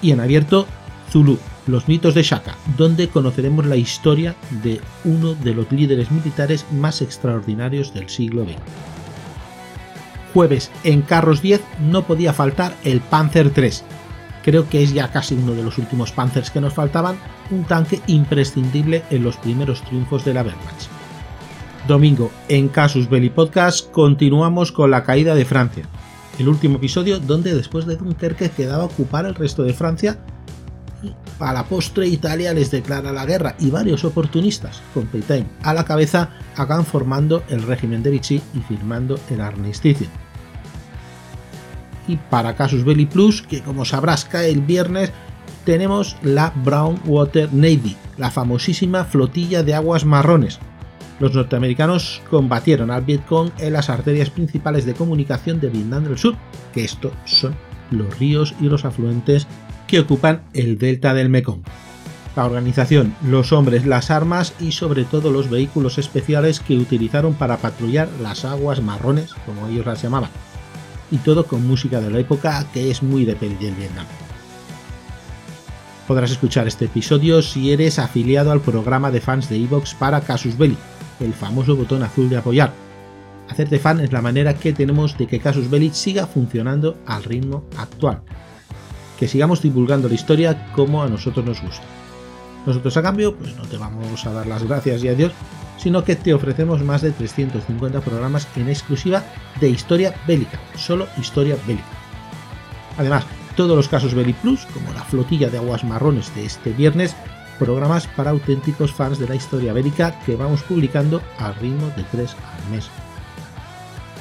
[0.00, 0.66] Y en abierto,
[1.10, 6.64] Zulu, los mitos de Shaka, donde conoceremos la historia de uno de los líderes militares
[6.72, 8.56] más extraordinarios del siglo XX.
[10.34, 13.70] Jueves, en Carros 10 no podía faltar el Panzer III.
[14.44, 17.18] Creo que es ya casi uno de los últimos Panzers que nos faltaban,
[17.50, 20.88] un tanque imprescindible en los primeros triunfos de la Wehrmacht.
[21.86, 25.84] Domingo, en Casus Belli Podcast, continuamos con la caída de Francia
[26.38, 30.18] el último episodio donde después de Dunkerque quedaba ocupar el resto de Francia
[31.38, 35.84] a la postre Italia les declara la guerra y varios oportunistas con Pétain a la
[35.84, 40.08] cabeza hagan formando el régimen de Vichy y firmando el armisticio.
[42.08, 45.12] Y para Casus Belli Plus, que como sabrás cae el viernes,
[45.64, 50.58] tenemos la Brown Water Navy, la famosísima flotilla de aguas marrones,
[51.20, 56.36] los norteamericanos combatieron al Vietcong en las arterias principales de comunicación de Vietnam del Sur,
[56.72, 57.54] que estos son
[57.90, 59.46] los ríos y los afluentes
[59.86, 61.62] que ocupan el delta del Mekong.
[62.36, 67.56] La organización, los hombres, las armas y sobre todo los vehículos especiales que utilizaron para
[67.56, 70.30] patrullar las aguas marrones, como ellos las llamaban.
[71.10, 74.06] Y todo con música de la época que es muy de pedir Vietnam.
[76.06, 80.56] Podrás escuchar este episodio si eres afiliado al programa de fans de Evox para Casus
[80.56, 80.76] Belli,
[81.20, 82.72] el famoso botón azul de apoyar.
[83.48, 87.64] Hacerte fan es la manera que tenemos de que Casus Belli siga funcionando al ritmo
[87.76, 88.20] actual.
[89.18, 91.84] Que sigamos divulgando la historia como a nosotros nos gusta.
[92.66, 95.32] Nosotros a cambio, pues no te vamos a dar las gracias y adiós,
[95.78, 99.24] sino que te ofrecemos más de 350 programas en exclusiva
[99.60, 101.86] de historia bélica, solo historia bélica.
[102.98, 103.24] Además,
[103.56, 107.16] todos los casos Belli Plus, como la flotilla de aguas marrones de este viernes,
[107.58, 112.34] programas para auténticos fans de la historia bélica que vamos publicando al ritmo de 3
[112.34, 112.88] al mes.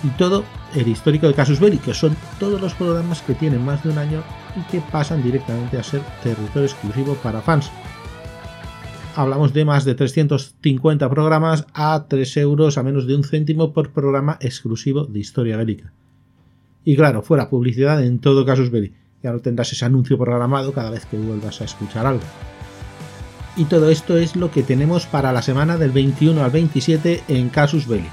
[0.03, 0.43] Y todo
[0.75, 3.97] el histórico de Casus Belli, que son todos los programas que tienen más de un
[3.97, 4.23] año
[4.55, 7.71] y que pasan directamente a ser territorio exclusivo para fans.
[9.15, 13.91] Hablamos de más de 350 programas a 3 euros a menos de un céntimo por
[13.91, 15.91] programa exclusivo de historia bélica.
[16.83, 18.93] Y claro, fuera publicidad en todo Casus Belli.
[19.23, 22.23] Ya no tendrás ese anuncio programado cada vez que vuelvas a escuchar algo.
[23.57, 27.49] Y todo esto es lo que tenemos para la semana del 21 al 27 en
[27.49, 28.07] Casus Belli.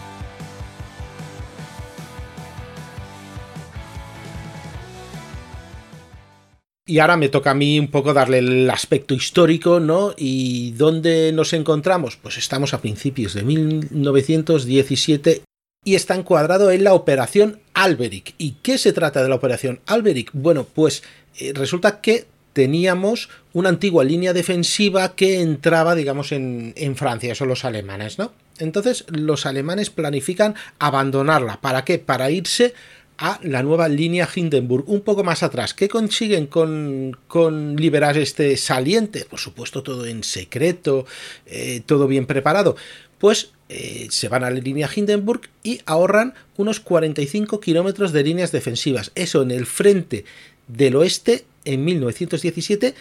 [6.87, 10.15] Y ahora me toca a mí un poco darle el aspecto histórico, ¿no?
[10.17, 12.17] ¿Y dónde nos encontramos?
[12.17, 15.43] Pues estamos a principios de 1917
[15.85, 18.35] y está encuadrado en la Operación Alberic.
[18.39, 20.31] ¿Y qué se trata de la Operación Alberic?
[20.33, 21.03] Bueno, pues
[21.39, 27.67] eh, resulta que teníamos una antigua línea defensiva que entraba, digamos, en, Francia, son los
[27.67, 28.33] alemanes, ¿no?
[28.59, 31.61] Entonces los alemanes planifican abandonarla.
[31.61, 31.99] ¿Para qué?
[31.99, 32.73] Para irse
[33.19, 35.75] a la nueva línea Hindenburg, un poco más atrás.
[35.75, 39.25] ¿Qué consiguen con, con liberar este saliente?
[39.25, 41.07] Por supuesto, todo en secreto,
[41.47, 42.77] eh, todo bien preparado.
[43.19, 48.53] Pues eh, se van a la línea Hindenburg y ahorran unos 45 kilómetros de líneas
[48.53, 49.11] defensivas.
[49.17, 50.25] Eso en el frente
[50.69, 52.95] del oeste en 1917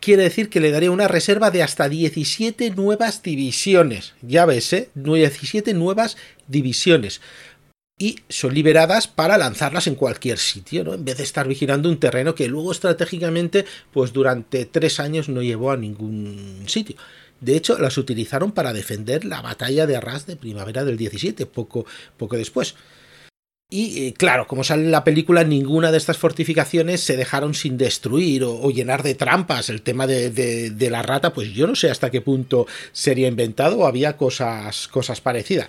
[0.00, 4.14] quiere decir que le daría una reserva de hasta 17 nuevas divisiones.
[4.22, 4.90] Ya ves, ¿eh?
[4.94, 7.20] 17 nuevas divisiones.
[8.00, 10.94] Y son liberadas para lanzarlas en cualquier sitio, ¿no?
[10.94, 15.42] En vez de estar vigilando un terreno que luego estratégicamente, pues durante tres años no
[15.42, 16.94] llevó a ningún sitio.
[17.40, 21.86] De hecho, las utilizaron para defender la batalla de Arras de primavera del 17, poco,
[22.16, 22.76] poco después.
[23.70, 27.76] Y eh, claro, como sale en la película, ninguna de estas fortificaciones se dejaron sin
[27.76, 29.68] destruir o, llenar de trampas.
[29.68, 33.86] El tema de, la rata, pues yo no sé hasta qué punto sería inventado o
[33.86, 35.68] había cosas, cosas parecidas.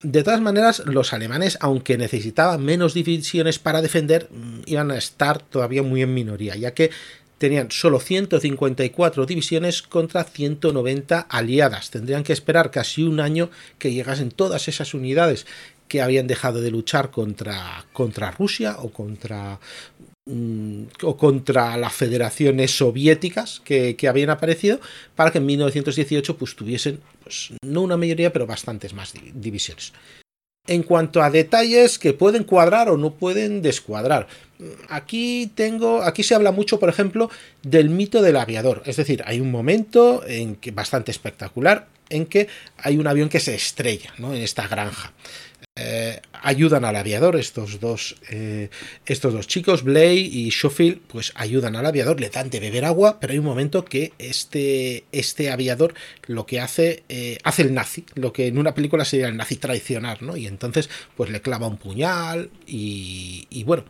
[0.00, 5.42] De todas maneras, los alemanes, aunque necesitaban menos divisiones para defender, mm, iban a estar
[5.42, 6.92] todavía muy en minoría, ya que
[7.38, 11.90] tenían solo 154 divisiones contra 190 aliadas.
[11.90, 15.46] Tendrían que esperar casi un año que llegasen todas esas unidades
[15.88, 19.58] que habían dejado de luchar contra, contra Rusia o contra
[20.26, 24.80] mm, o contra las federaciones soviéticas que, habían aparecido
[25.16, 29.92] para que en 1918 pues tuviesen pues, no una mayoría pero bastantes más divisiones
[30.68, 34.28] en cuanto a detalles que pueden cuadrar o no pueden descuadrar.
[34.88, 37.30] Aquí tengo, aquí se habla mucho, por ejemplo,
[37.62, 38.82] del mito del aviador.
[38.84, 42.48] Es decir, hay un momento en que bastante espectacular en que
[42.78, 44.34] hay un avión que se estrella, ¿no?
[44.34, 45.12] En esta granja.
[45.80, 48.68] Eh, ayudan al aviador, estos dos, eh,
[49.06, 53.18] estos dos chicos, Blay y Schofield, pues ayudan al aviador, le dan de beber agua,
[53.20, 55.94] pero hay un momento que este, este aviador
[56.26, 59.56] lo que hace, eh, hace el nazi, lo que en una película sería el nazi
[59.56, 60.36] traicionar, ¿no?
[60.36, 63.84] Y entonces, pues le clava un puñal y, bueno.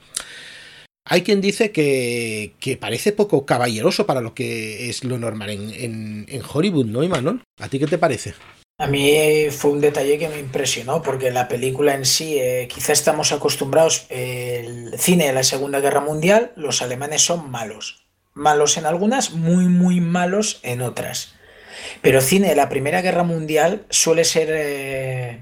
[1.11, 5.71] Hay quien dice que, que, parece poco caballeroso para lo que es lo normal en,
[5.71, 7.43] en, en Hollywood, ¿no, Imanol?
[7.59, 8.35] ¿A ti qué te parece?
[8.81, 12.93] A mí fue un detalle que me impresionó, porque la película en sí, eh, quizá
[12.93, 18.07] estamos acostumbrados, el cine de la Segunda Guerra Mundial, los alemanes son malos.
[18.35, 21.35] Malos en algunas, muy, muy malos en otras.
[22.03, 25.41] Pero cine de la Primera Guerra Mundial suele ser eh,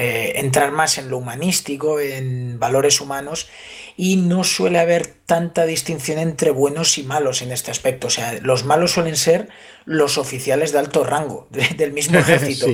[0.00, 3.48] eh, entrar más en lo humanístico, en valores humanos,
[3.96, 8.06] y no suele haber tanta distinción entre buenos y malos en este aspecto.
[8.06, 9.48] O sea, los malos suelen ser
[9.86, 12.68] los oficiales de alto rango del mismo ejército.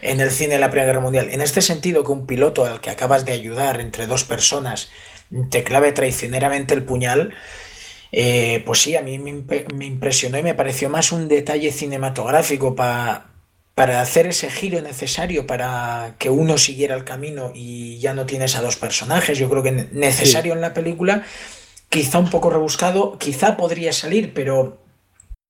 [0.00, 1.28] En el cine de la Primera Guerra Mundial.
[1.30, 4.88] En este sentido, que un piloto al que acabas de ayudar entre dos personas
[5.50, 7.34] te clave traicioneramente el puñal,
[8.10, 13.26] eh, pues sí, a mí me, impresionó y me pareció más un detalle cinematográfico para
[13.74, 18.56] para hacer ese giro necesario para que uno siguiera el camino y ya no tienes
[18.56, 19.38] a dos personajes.
[19.38, 21.24] Yo creo que necesario en la película,
[21.88, 24.78] quizá un poco rebuscado, quizá podría salir, pero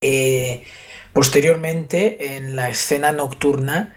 [0.01, 0.65] eh,
[1.13, 3.97] posteriormente en la escena nocturna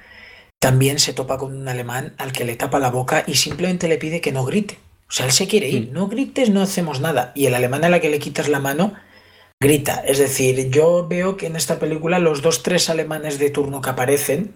[0.60, 3.98] también se topa con un alemán al que le tapa la boca y simplemente le
[3.98, 4.80] pide que no grite.
[5.10, 5.94] O sea, él se quiere ir, mm.
[5.94, 7.34] no grites, no hacemos nada.
[7.36, 8.94] Y el alemán a la que le quitas la mano
[9.64, 10.04] grita.
[10.06, 13.90] Es decir, yo veo que en esta película los dos, tres alemanes de turno que
[13.90, 14.54] aparecen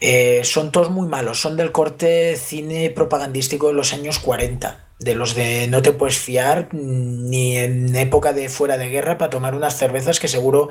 [0.00, 5.14] eh, son todos muy malos, son del corte cine propagandístico de los años 40, de
[5.14, 9.54] los de no te puedes fiar ni en época de fuera de guerra para tomar
[9.54, 10.68] unas cervezas que seguro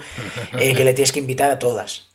[0.59, 2.09] eh, que le tienes que invitar a todas.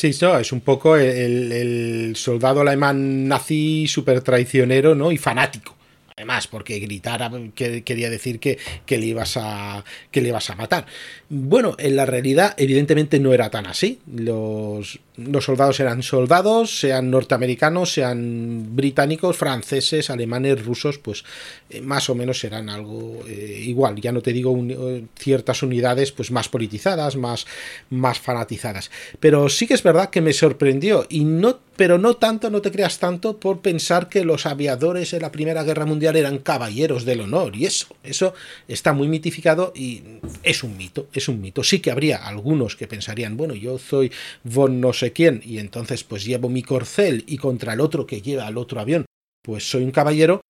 [0.00, 5.12] Sí, no, es un poco el, soldado alemán nazi súper traicionero ¿no?
[5.12, 5.77] y fanático.
[6.18, 10.84] Además, porque gritar quería decir que, le ibas a, que le ibas a matar.
[11.28, 14.00] Bueno, en la realidad, evidentemente no era tan así.
[14.12, 21.22] Los, los soldados eran soldados, sean norteamericanos, sean británicos, franceses, alemanes, rusos, pues
[21.70, 24.00] eh, más o menos eran algo eh, igual.
[24.00, 27.46] Ya no te digo eh, ciertas unidades pues más politizadas, más,
[27.90, 28.90] más fanatizadas.
[29.20, 32.72] Pero sí que es verdad que me sorprendió y no pero no tanto, no te
[32.72, 37.20] creas tanto por pensar que los aviadores en la Primera Guerra Mundial eran caballeros del
[37.20, 38.34] honor y eso, eso
[38.66, 40.02] está muy mitificado y
[40.42, 41.62] es un mito, es un mito.
[41.62, 44.10] Sí que habría algunos que pensarían, bueno, yo soy
[44.42, 48.22] von no sé quién y entonces pues llevo mi corcel y contra el otro que
[48.22, 49.06] lleva al otro avión,
[49.44, 50.40] pues soy un caballero,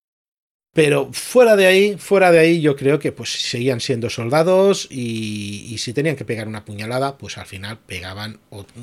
[0.72, 5.66] pero fuera de ahí, fuera de ahí, yo creo que pues seguían siendo soldados y,
[5.68, 8.38] y, si tenían que pegar una puñalada, pues al final pegaban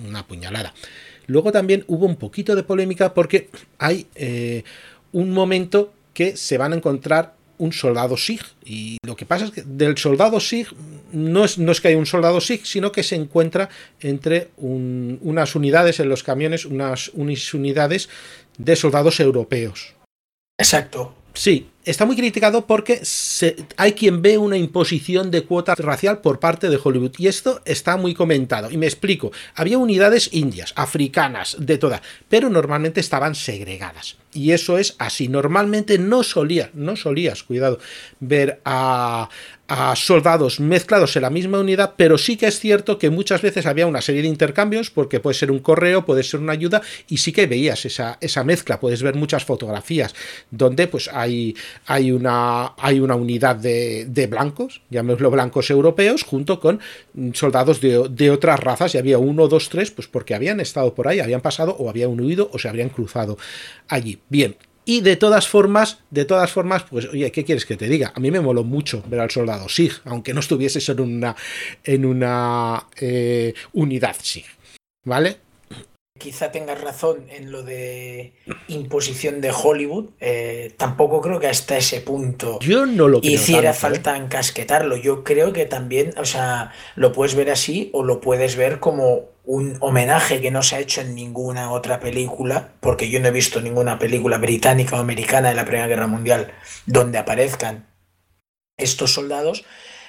[0.06, 0.76] una puñalada.
[1.28, 4.64] Luego también hubo un poquito de polémica porque hay eh,
[5.12, 8.42] un momento que se van a encontrar un soldado SIG.
[8.66, 10.68] Y lo que pasa es que del soldado SIG
[11.12, 15.56] no es, no es que hay un soldado SIG, sino que se encuentra entre unas
[15.56, 18.10] unidades en los camiones, unas, unas unidades
[18.58, 19.94] de soldados europeos.
[20.58, 21.14] Exacto.
[21.34, 23.02] Sí, está muy criticado porque
[23.78, 27.98] hay quien ve una imposición de cuota racial por parte de Hollywood y esto está
[27.98, 28.72] muy comentado.
[28.72, 34.18] Y me explico, había unidades indias, africanas, de todas, pero normalmente estaban segregadas.
[34.36, 35.30] Y eso es así.
[35.30, 37.80] Normalmente no solía, no solías, cuidado,
[38.20, 39.30] ver a,
[39.68, 43.66] a soldados mezclados en la misma unidad, pero sí que es cierto que muchas veces
[43.66, 47.18] había una serie de intercambios, porque puede ser un correo, puede ser una ayuda, y
[47.18, 50.14] sí que veías esa, esa mezcla, puedes ver muchas fotografías
[50.52, 51.56] donde pues hay,
[51.88, 56.80] hay, una, hay una unidad de, blancos, llamémoslo blancos europeos, junto con
[57.34, 61.08] soldados de, de, otras razas, y había uno, dos, tres, pues porque habían estado por
[61.08, 63.38] ahí, habían pasado o habían huido o se habrían cruzado
[63.88, 64.20] allí.
[64.30, 68.14] Bien, y de todas formas, de todas formas, pues oye, ¿qué quieres que te diga?
[68.16, 71.36] A mí me moló mucho ver al soldado SIG, aunque no estuviese en una,
[71.84, 74.46] en una eh, unidad SIG.
[75.04, 75.38] ¿Vale?
[76.18, 78.34] Quizá tengas razón en lo de
[78.70, 80.12] imposición de Hollywood.
[80.20, 84.22] Eh, tampoco creo que hasta ese punto Yo no lo hiciera tanto, falta ¿eh?
[84.22, 84.96] encasquetarlo.
[84.96, 89.35] Yo creo que también, o sea, lo puedes ver así o lo puedes ver como
[89.46, 93.32] un homenaje que no se ha hecho en ninguna otra película, porque yo no he
[93.32, 96.52] visto ninguna película británica o americana de la Primera Guerra Mundial
[96.86, 97.88] donde aparezcan
[98.78, 99.66] estos soldados,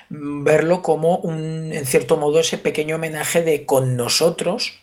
[0.09, 4.81] verlo como un, en cierto modo, ese pequeño homenaje de con nosotros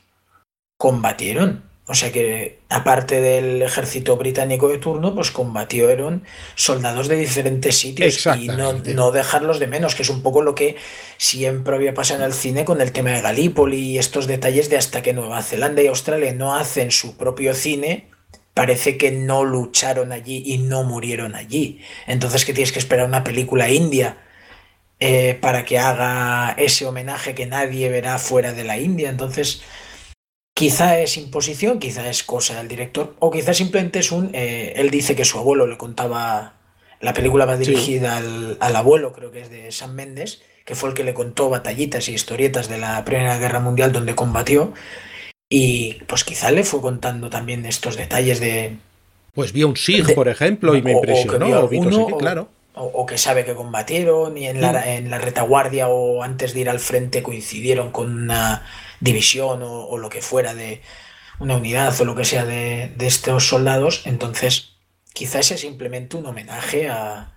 [0.77, 1.63] combatieron.
[1.85, 6.23] O sea que, aparte del ejército británico de turno, pues combatieron
[6.55, 10.55] soldados de diferentes sitios y no, no, dejarlos de menos, que es un poco lo
[10.55, 10.77] que
[11.17, 14.77] siempre había pasado en el cine con el tema de Galípoli y estos detalles de
[14.77, 18.07] hasta que Nueva Zelanda y Australia no hacen su propio cine,
[18.53, 21.81] parece que no lucharon allí y no murieron allí.
[22.07, 24.17] Entonces, que tienes que esperar una película india
[25.05, 29.09] eh, para que haga ese homenaje que nadie verá fuera de la India?
[29.09, 29.61] Entonces
[30.53, 34.29] Quizá es imposición, quizá es cosa del director, o quizá simplemente es un...
[34.33, 36.53] Eh, él dice que su abuelo le contaba...
[37.01, 38.25] La película va dirigida sí.
[38.25, 41.49] al, al, abuelo, creo que es de Sam Méndez, que fue el que le contó
[41.49, 44.73] batallitas y historietas de la Primera Guerra Mundial donde combatió.
[45.49, 48.77] Y pues quizá le fue contando también estos detalles de...
[49.33, 51.61] Pues vio un SIG, de, por ejemplo, y me impresionó.
[51.61, 52.47] O, que, uno, claro.
[52.75, 56.61] o, o, que sabe que combatieron y en la, en la retaguardia o antes de
[56.61, 58.65] ir al frente coincidieron con una
[59.03, 60.81] división o, o, lo que fuera de
[61.39, 64.77] una unidad o lo que sea de, de estos soldados, entonces
[65.13, 67.33] quizás es simplemente un homenaje a,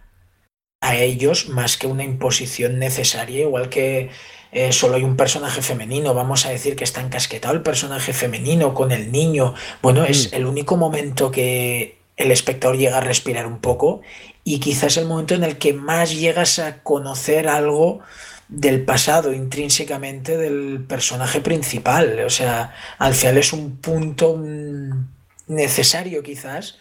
[0.80, 4.10] a, ellos más que una imposición necesaria, igual que
[4.52, 8.72] eh, solo hay un personaje femenino, vamos a decir que está encasquetado el personaje femenino
[8.72, 10.06] con el niño, bueno, mm.
[10.06, 14.00] es el único momento que el espectador llega a respirar un poco
[14.44, 18.00] y quizás el momento en el que más llegas a conocer algo
[18.48, 22.20] del pasado intrínsecamente del personaje principal.
[22.20, 24.40] O sea, al final es un punto
[25.48, 26.78] necesario quizás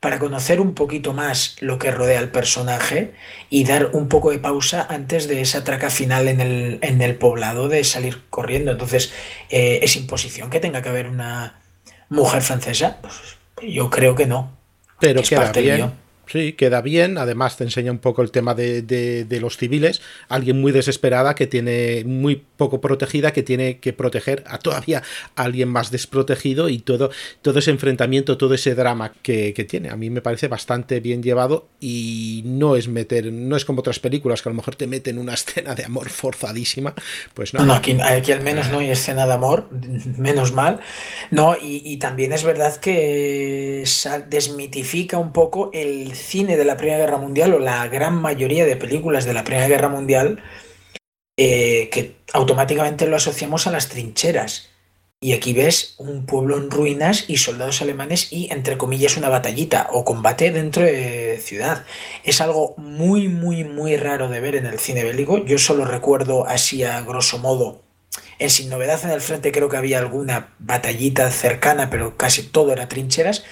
[0.00, 3.14] para conocer un poquito más lo que rodea al personaje
[3.50, 7.14] y dar un poco de pausa antes de esa traca final en el, en el
[7.14, 8.72] poblado de salir corriendo.
[8.72, 9.12] Entonces,
[9.48, 11.60] eh, ¿es imposición que tenga que haber una
[12.08, 12.98] mujer francesa?
[13.00, 13.14] Pues
[13.62, 14.56] yo creo que no.
[14.98, 15.92] Pero que es parte bien.
[16.26, 17.18] Sí, queda bien.
[17.18, 20.00] Además, te enseña un poco el tema de, de, los civiles.
[20.28, 25.02] Alguien muy desesperada que tiene muy poco protegida, que tiene que proteger a todavía
[25.34, 27.10] alguien más desprotegido y todo,
[27.42, 29.90] todo ese enfrentamiento, todo ese drama que, que, tiene.
[29.90, 33.98] A mí me parece bastante bien llevado y no es meter, no es como otras
[33.98, 36.94] películas que a lo mejor te meten una escena de amor forzadísima.
[37.34, 37.60] Pues no.
[37.60, 37.92] No, no aquí,
[38.32, 39.68] al menos no hay escena de amor,
[40.16, 40.80] menos mal.
[41.30, 43.84] No, y también es verdad que
[44.28, 48.76] desmitifica un poco el cine de la Primera Guerra Mundial o la gran mayoría de
[48.76, 50.42] películas de la Primera Guerra Mundial
[51.36, 54.68] eh, que automáticamente lo asociamos a las trincheras.
[55.20, 59.88] Y aquí ves un pueblo en ruinas y soldados alemanes y, entre comillas, una batallita
[59.92, 61.84] o combate dentro de ciudad.
[62.24, 65.44] Es algo muy, muy, muy raro de ver en el cine bélico.
[65.44, 67.82] Yo solo recuerdo así a grosso modo.
[68.38, 72.72] En Sin Novedad en el Frente creo que había alguna batallita cercana, pero casi todo
[72.72, 73.44] era trincheras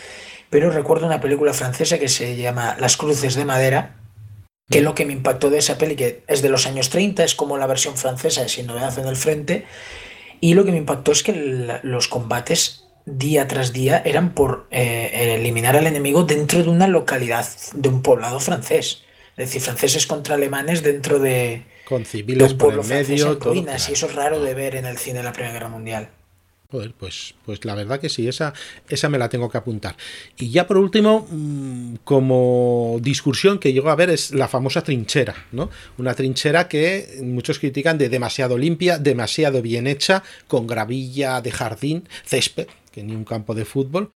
[0.50, 3.96] pero recuerdo una película francesa que se llama Las Cruces de Madera,
[4.68, 7.34] que lo que me impactó de esa peli, que es de los años 30, es
[7.34, 9.64] como la versión francesa de Sin Novedad en el Frente,
[10.40, 14.66] y lo que me impactó es que el, los combates día tras día eran por
[14.70, 19.02] eh, eliminar al enemigo dentro de una localidad, de un poblado francés.
[19.36, 23.24] Es decir, franceses contra alemanes dentro de, Con civiles de un pueblo por el medio,
[23.24, 25.32] francés en ruinas, todo, y eso es raro de ver en el cine de la
[25.32, 26.10] Primera Guerra Mundial.
[26.70, 28.54] Joder, pues, pues la verdad que sí, esa,
[28.88, 29.96] esa me la tengo que apuntar.
[30.38, 35.34] Y ya por último, mm, como discusión que llego a ver es la famosa trinchera,
[35.50, 35.68] ¿no?
[35.98, 42.08] Una trinchera que muchos critican de demasiado limpia, demasiado bien hecha, con gravilla de jardín,
[42.24, 44.12] césped, que ni un campo de fútbol.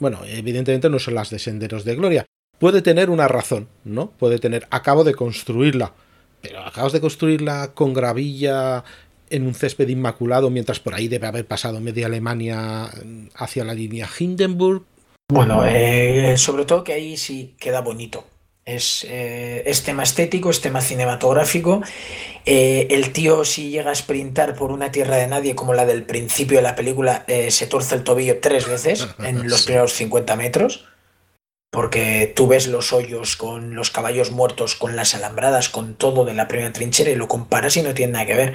[0.00, 2.24] Bueno, evidentemente no son las de Senderos de Gloria.
[2.58, 4.10] Puede tener una razón, ¿no?
[4.12, 5.92] Puede tener, acabo de construirla,
[6.40, 8.84] pero acabas de construirla con gravilla
[9.30, 12.90] en un césped inmaculado, mientras por ahí debe haber pasado media Alemania
[13.34, 14.84] hacia la línea Hindenburg.
[15.30, 18.26] Bueno, eh, sobre todo que ahí sí queda bonito.
[18.64, 21.82] Es, eh, es, tema estético, es tema cinematográfico.
[22.44, 26.04] Eh, el tío, si llega a sprintar por una tierra de nadie como la del
[26.04, 30.86] principio de la película, se torce el tobillo tres veces en los primeros 50 metros.
[31.70, 36.32] Porque tú ves los hoyos con los caballos muertos, con las alambradas, con todo de
[36.32, 38.54] la primera trinchera y lo comparas y no tiene nada que ver.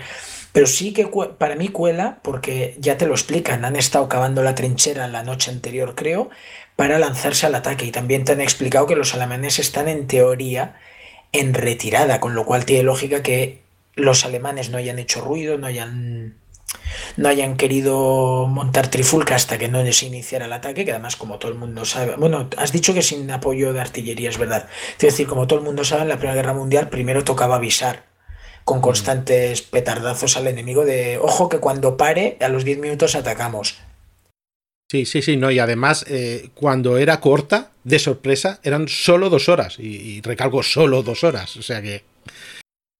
[0.53, 4.53] Pero sí que para mí cuela, porque ya te lo explican, han estado cavando la
[4.53, 6.29] trinchera la noche anterior, creo,
[6.75, 7.85] para lanzarse al ataque.
[7.85, 10.75] Y también te han explicado que los alemanes están en teoría
[11.31, 13.63] en retirada, con lo cual tiene lógica que
[13.95, 16.35] los alemanes no hayan hecho ruido, no hayan,
[17.17, 21.39] no hayan querido montar trifulca hasta que no se iniciara el ataque, que además como
[21.39, 24.69] todo el mundo sabe, bueno, has dicho que sin apoyo de artillería, es verdad.
[24.91, 28.12] Es decir, como todo el mundo sabe, en la Primera Guerra Mundial primero tocaba avisar
[28.63, 28.81] con mm.
[28.81, 33.77] constantes petardazos al enemigo de, ojo que cuando pare, a los 10 minutos atacamos.
[34.89, 39.49] Sí, sí, sí, no, y además eh, cuando era corta, de sorpresa, eran solo dos
[39.49, 42.03] horas, y, recalco solo dos horas, o sea que,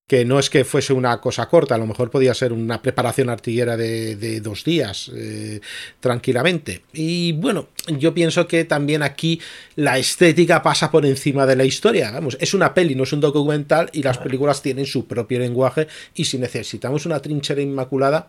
[0.08, 3.30] que no es que fuese una cosa corta, a lo mejor podía ser una preparación
[3.30, 5.62] artillera de, dos días, eh,
[5.99, 6.84] tranquilamente.
[6.91, 9.39] Y bueno, yo pienso que también aquí
[9.76, 13.22] la estética pasa por encima de la historia, vamos, es una peli, no es un
[13.22, 18.28] documental, y las películas tienen su propio lenguaje, y si necesitamos una trinchera inmaculada,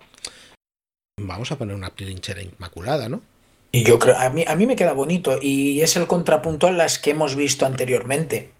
[1.20, 3.22] vamos a poner una trinchera inmaculada, ¿no?
[3.72, 6.72] Y yo creo, a mí, a mí me queda bonito y es el contrapunto a
[6.72, 8.52] las que hemos visto anteriormente.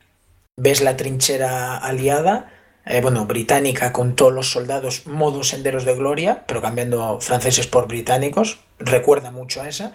[0.56, 2.52] Ves la trinchera aliada,
[2.86, 7.88] eh, bueno, británica con todos los soldados, modo senderos de gloria, pero cambiando franceses por
[7.88, 9.92] británicos, recuerda mucho a esa.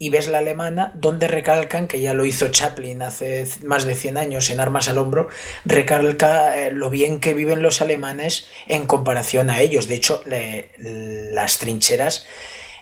[0.00, 4.16] Y ves la alemana, donde recalcan, que ya lo hizo Chaplin hace más de 100
[4.16, 5.28] años en Armas al Hombro,
[5.64, 9.88] recalca eh, lo bien que viven los alemanes en comparación a ellos.
[9.88, 12.26] De hecho, las trincheras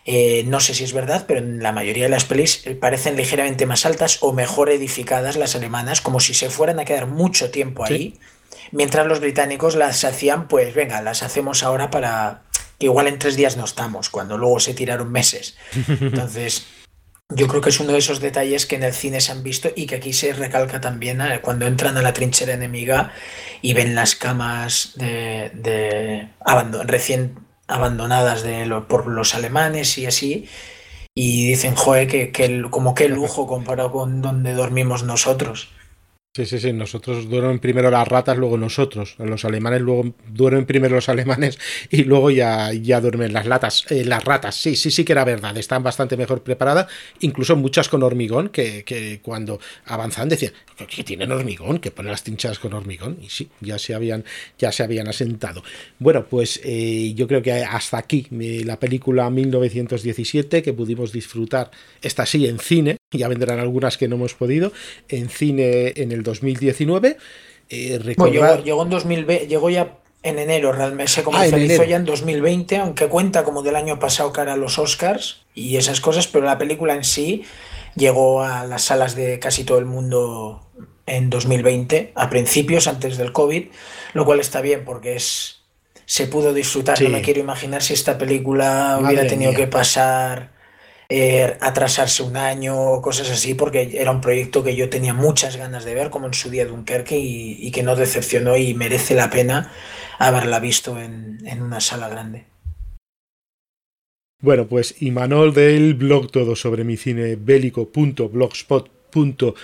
[0.09, 3.17] eh, no sé si es verdad, pero en la mayoría de las pelis eh, parecen
[3.17, 7.51] ligeramente más altas o mejor edificadas las alemanas, como si se fueran a quedar mucho
[7.51, 8.15] tiempo ahí,
[8.73, 12.43] mientras los británicos las hacían, pues venga, las hacemos ahora para
[12.79, 15.57] que igual en tres días no estamos, cuando luego se tiraron meses.
[15.89, 16.67] Entonces,
[17.29, 19.71] yo creo que es uno de esos detalles que en el cine se han visto
[19.75, 23.13] y que aquí se recalca también eh, cuando entran a la trinchera enemiga
[23.63, 26.29] y ven las camas de, de
[26.85, 30.49] recién abandonadas de por los alemanes y así.
[31.15, 35.71] Y dicen, joder, que, que como qué lujo comparado con donde dormimos nosotros.
[36.37, 36.71] Sí, sí, sí.
[36.71, 39.15] Nosotros duermen primero las ratas, luego nosotros.
[39.17, 41.59] Los alemanes luego duermen primero los alemanes
[41.91, 44.55] y luego ya, ya duermen las latas, eh, las ratas.
[44.55, 45.57] Sí, sí, sí que era verdad.
[45.57, 46.89] Están bastante mejor preparadas.
[47.21, 50.53] Incluso muchas con hormigón, que, que cuando avanzaban decían
[50.95, 53.17] que tienen hormigón, que ponen las trinchadas con hormigón.
[53.23, 54.23] Y sí, ya se habían,
[54.59, 55.63] ya se habían asentado.
[55.99, 61.71] Bueno, pues eh, yo creo que hasta aquí eh, la película 1917 que pudimos disfrutar.
[62.03, 62.99] Esta sí en cine.
[63.13, 64.73] Ya vendrán algunas que no hemos podido.
[65.09, 67.17] En cine en el 2019.
[67.69, 68.01] Eh,
[68.63, 73.07] llegó, en 2020, llegó ya en enero, realmente se comercializó ah, ya en 2020, aunque
[73.09, 76.95] cuenta como del año pasado cara a los Oscars y esas cosas, pero la película
[76.95, 77.45] en sí
[77.95, 80.67] llegó a las salas de casi todo el mundo
[81.07, 83.67] en 2020, a principios, antes del COVID,
[84.15, 85.61] lo cual está bien porque es
[86.07, 87.01] se pudo disfrutar.
[87.03, 90.56] No me quiero imaginar si esta película hubiera tenido que pasar
[91.09, 95.57] eh, atrasarse un año o cosas así, porque era un proyecto que yo tenía muchas
[95.57, 99.15] ganas de ver, como en su día Dunkerque, y, y que no decepcionó y merece
[99.15, 99.73] la pena
[100.19, 102.45] haberla visto en, una sala grande.
[104.41, 109.55] Bueno, pues Imanol del blog todo sobre mi cine bélico.blogspot.com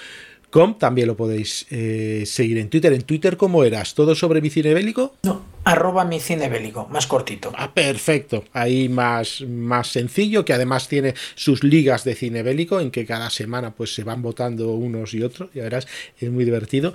[0.79, 2.93] también lo podéis eh, seguir en Twitter.
[2.93, 3.95] ¿En Twitter cómo eras?
[3.95, 5.15] ¿Todo sobre mi cine bélico?
[5.23, 7.53] No, arroba mi cine bélico, más cortito.
[7.57, 8.45] Ah, perfecto.
[8.53, 13.31] Ahí más, más sencillo, que además tiene sus ligas de cine bélico, en que cada
[13.31, 15.51] semana pues se van votando unos y otros.
[15.55, 15.89] Ya verás,
[16.21, 16.93] es muy divertido.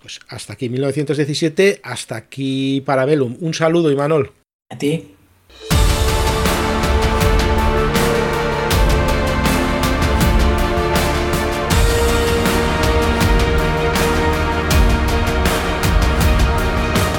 [0.00, 3.36] Pues hasta aquí 1917, hasta aquí Parabellum.
[3.40, 4.32] Un saludo, Imanol.
[4.70, 5.16] A ti.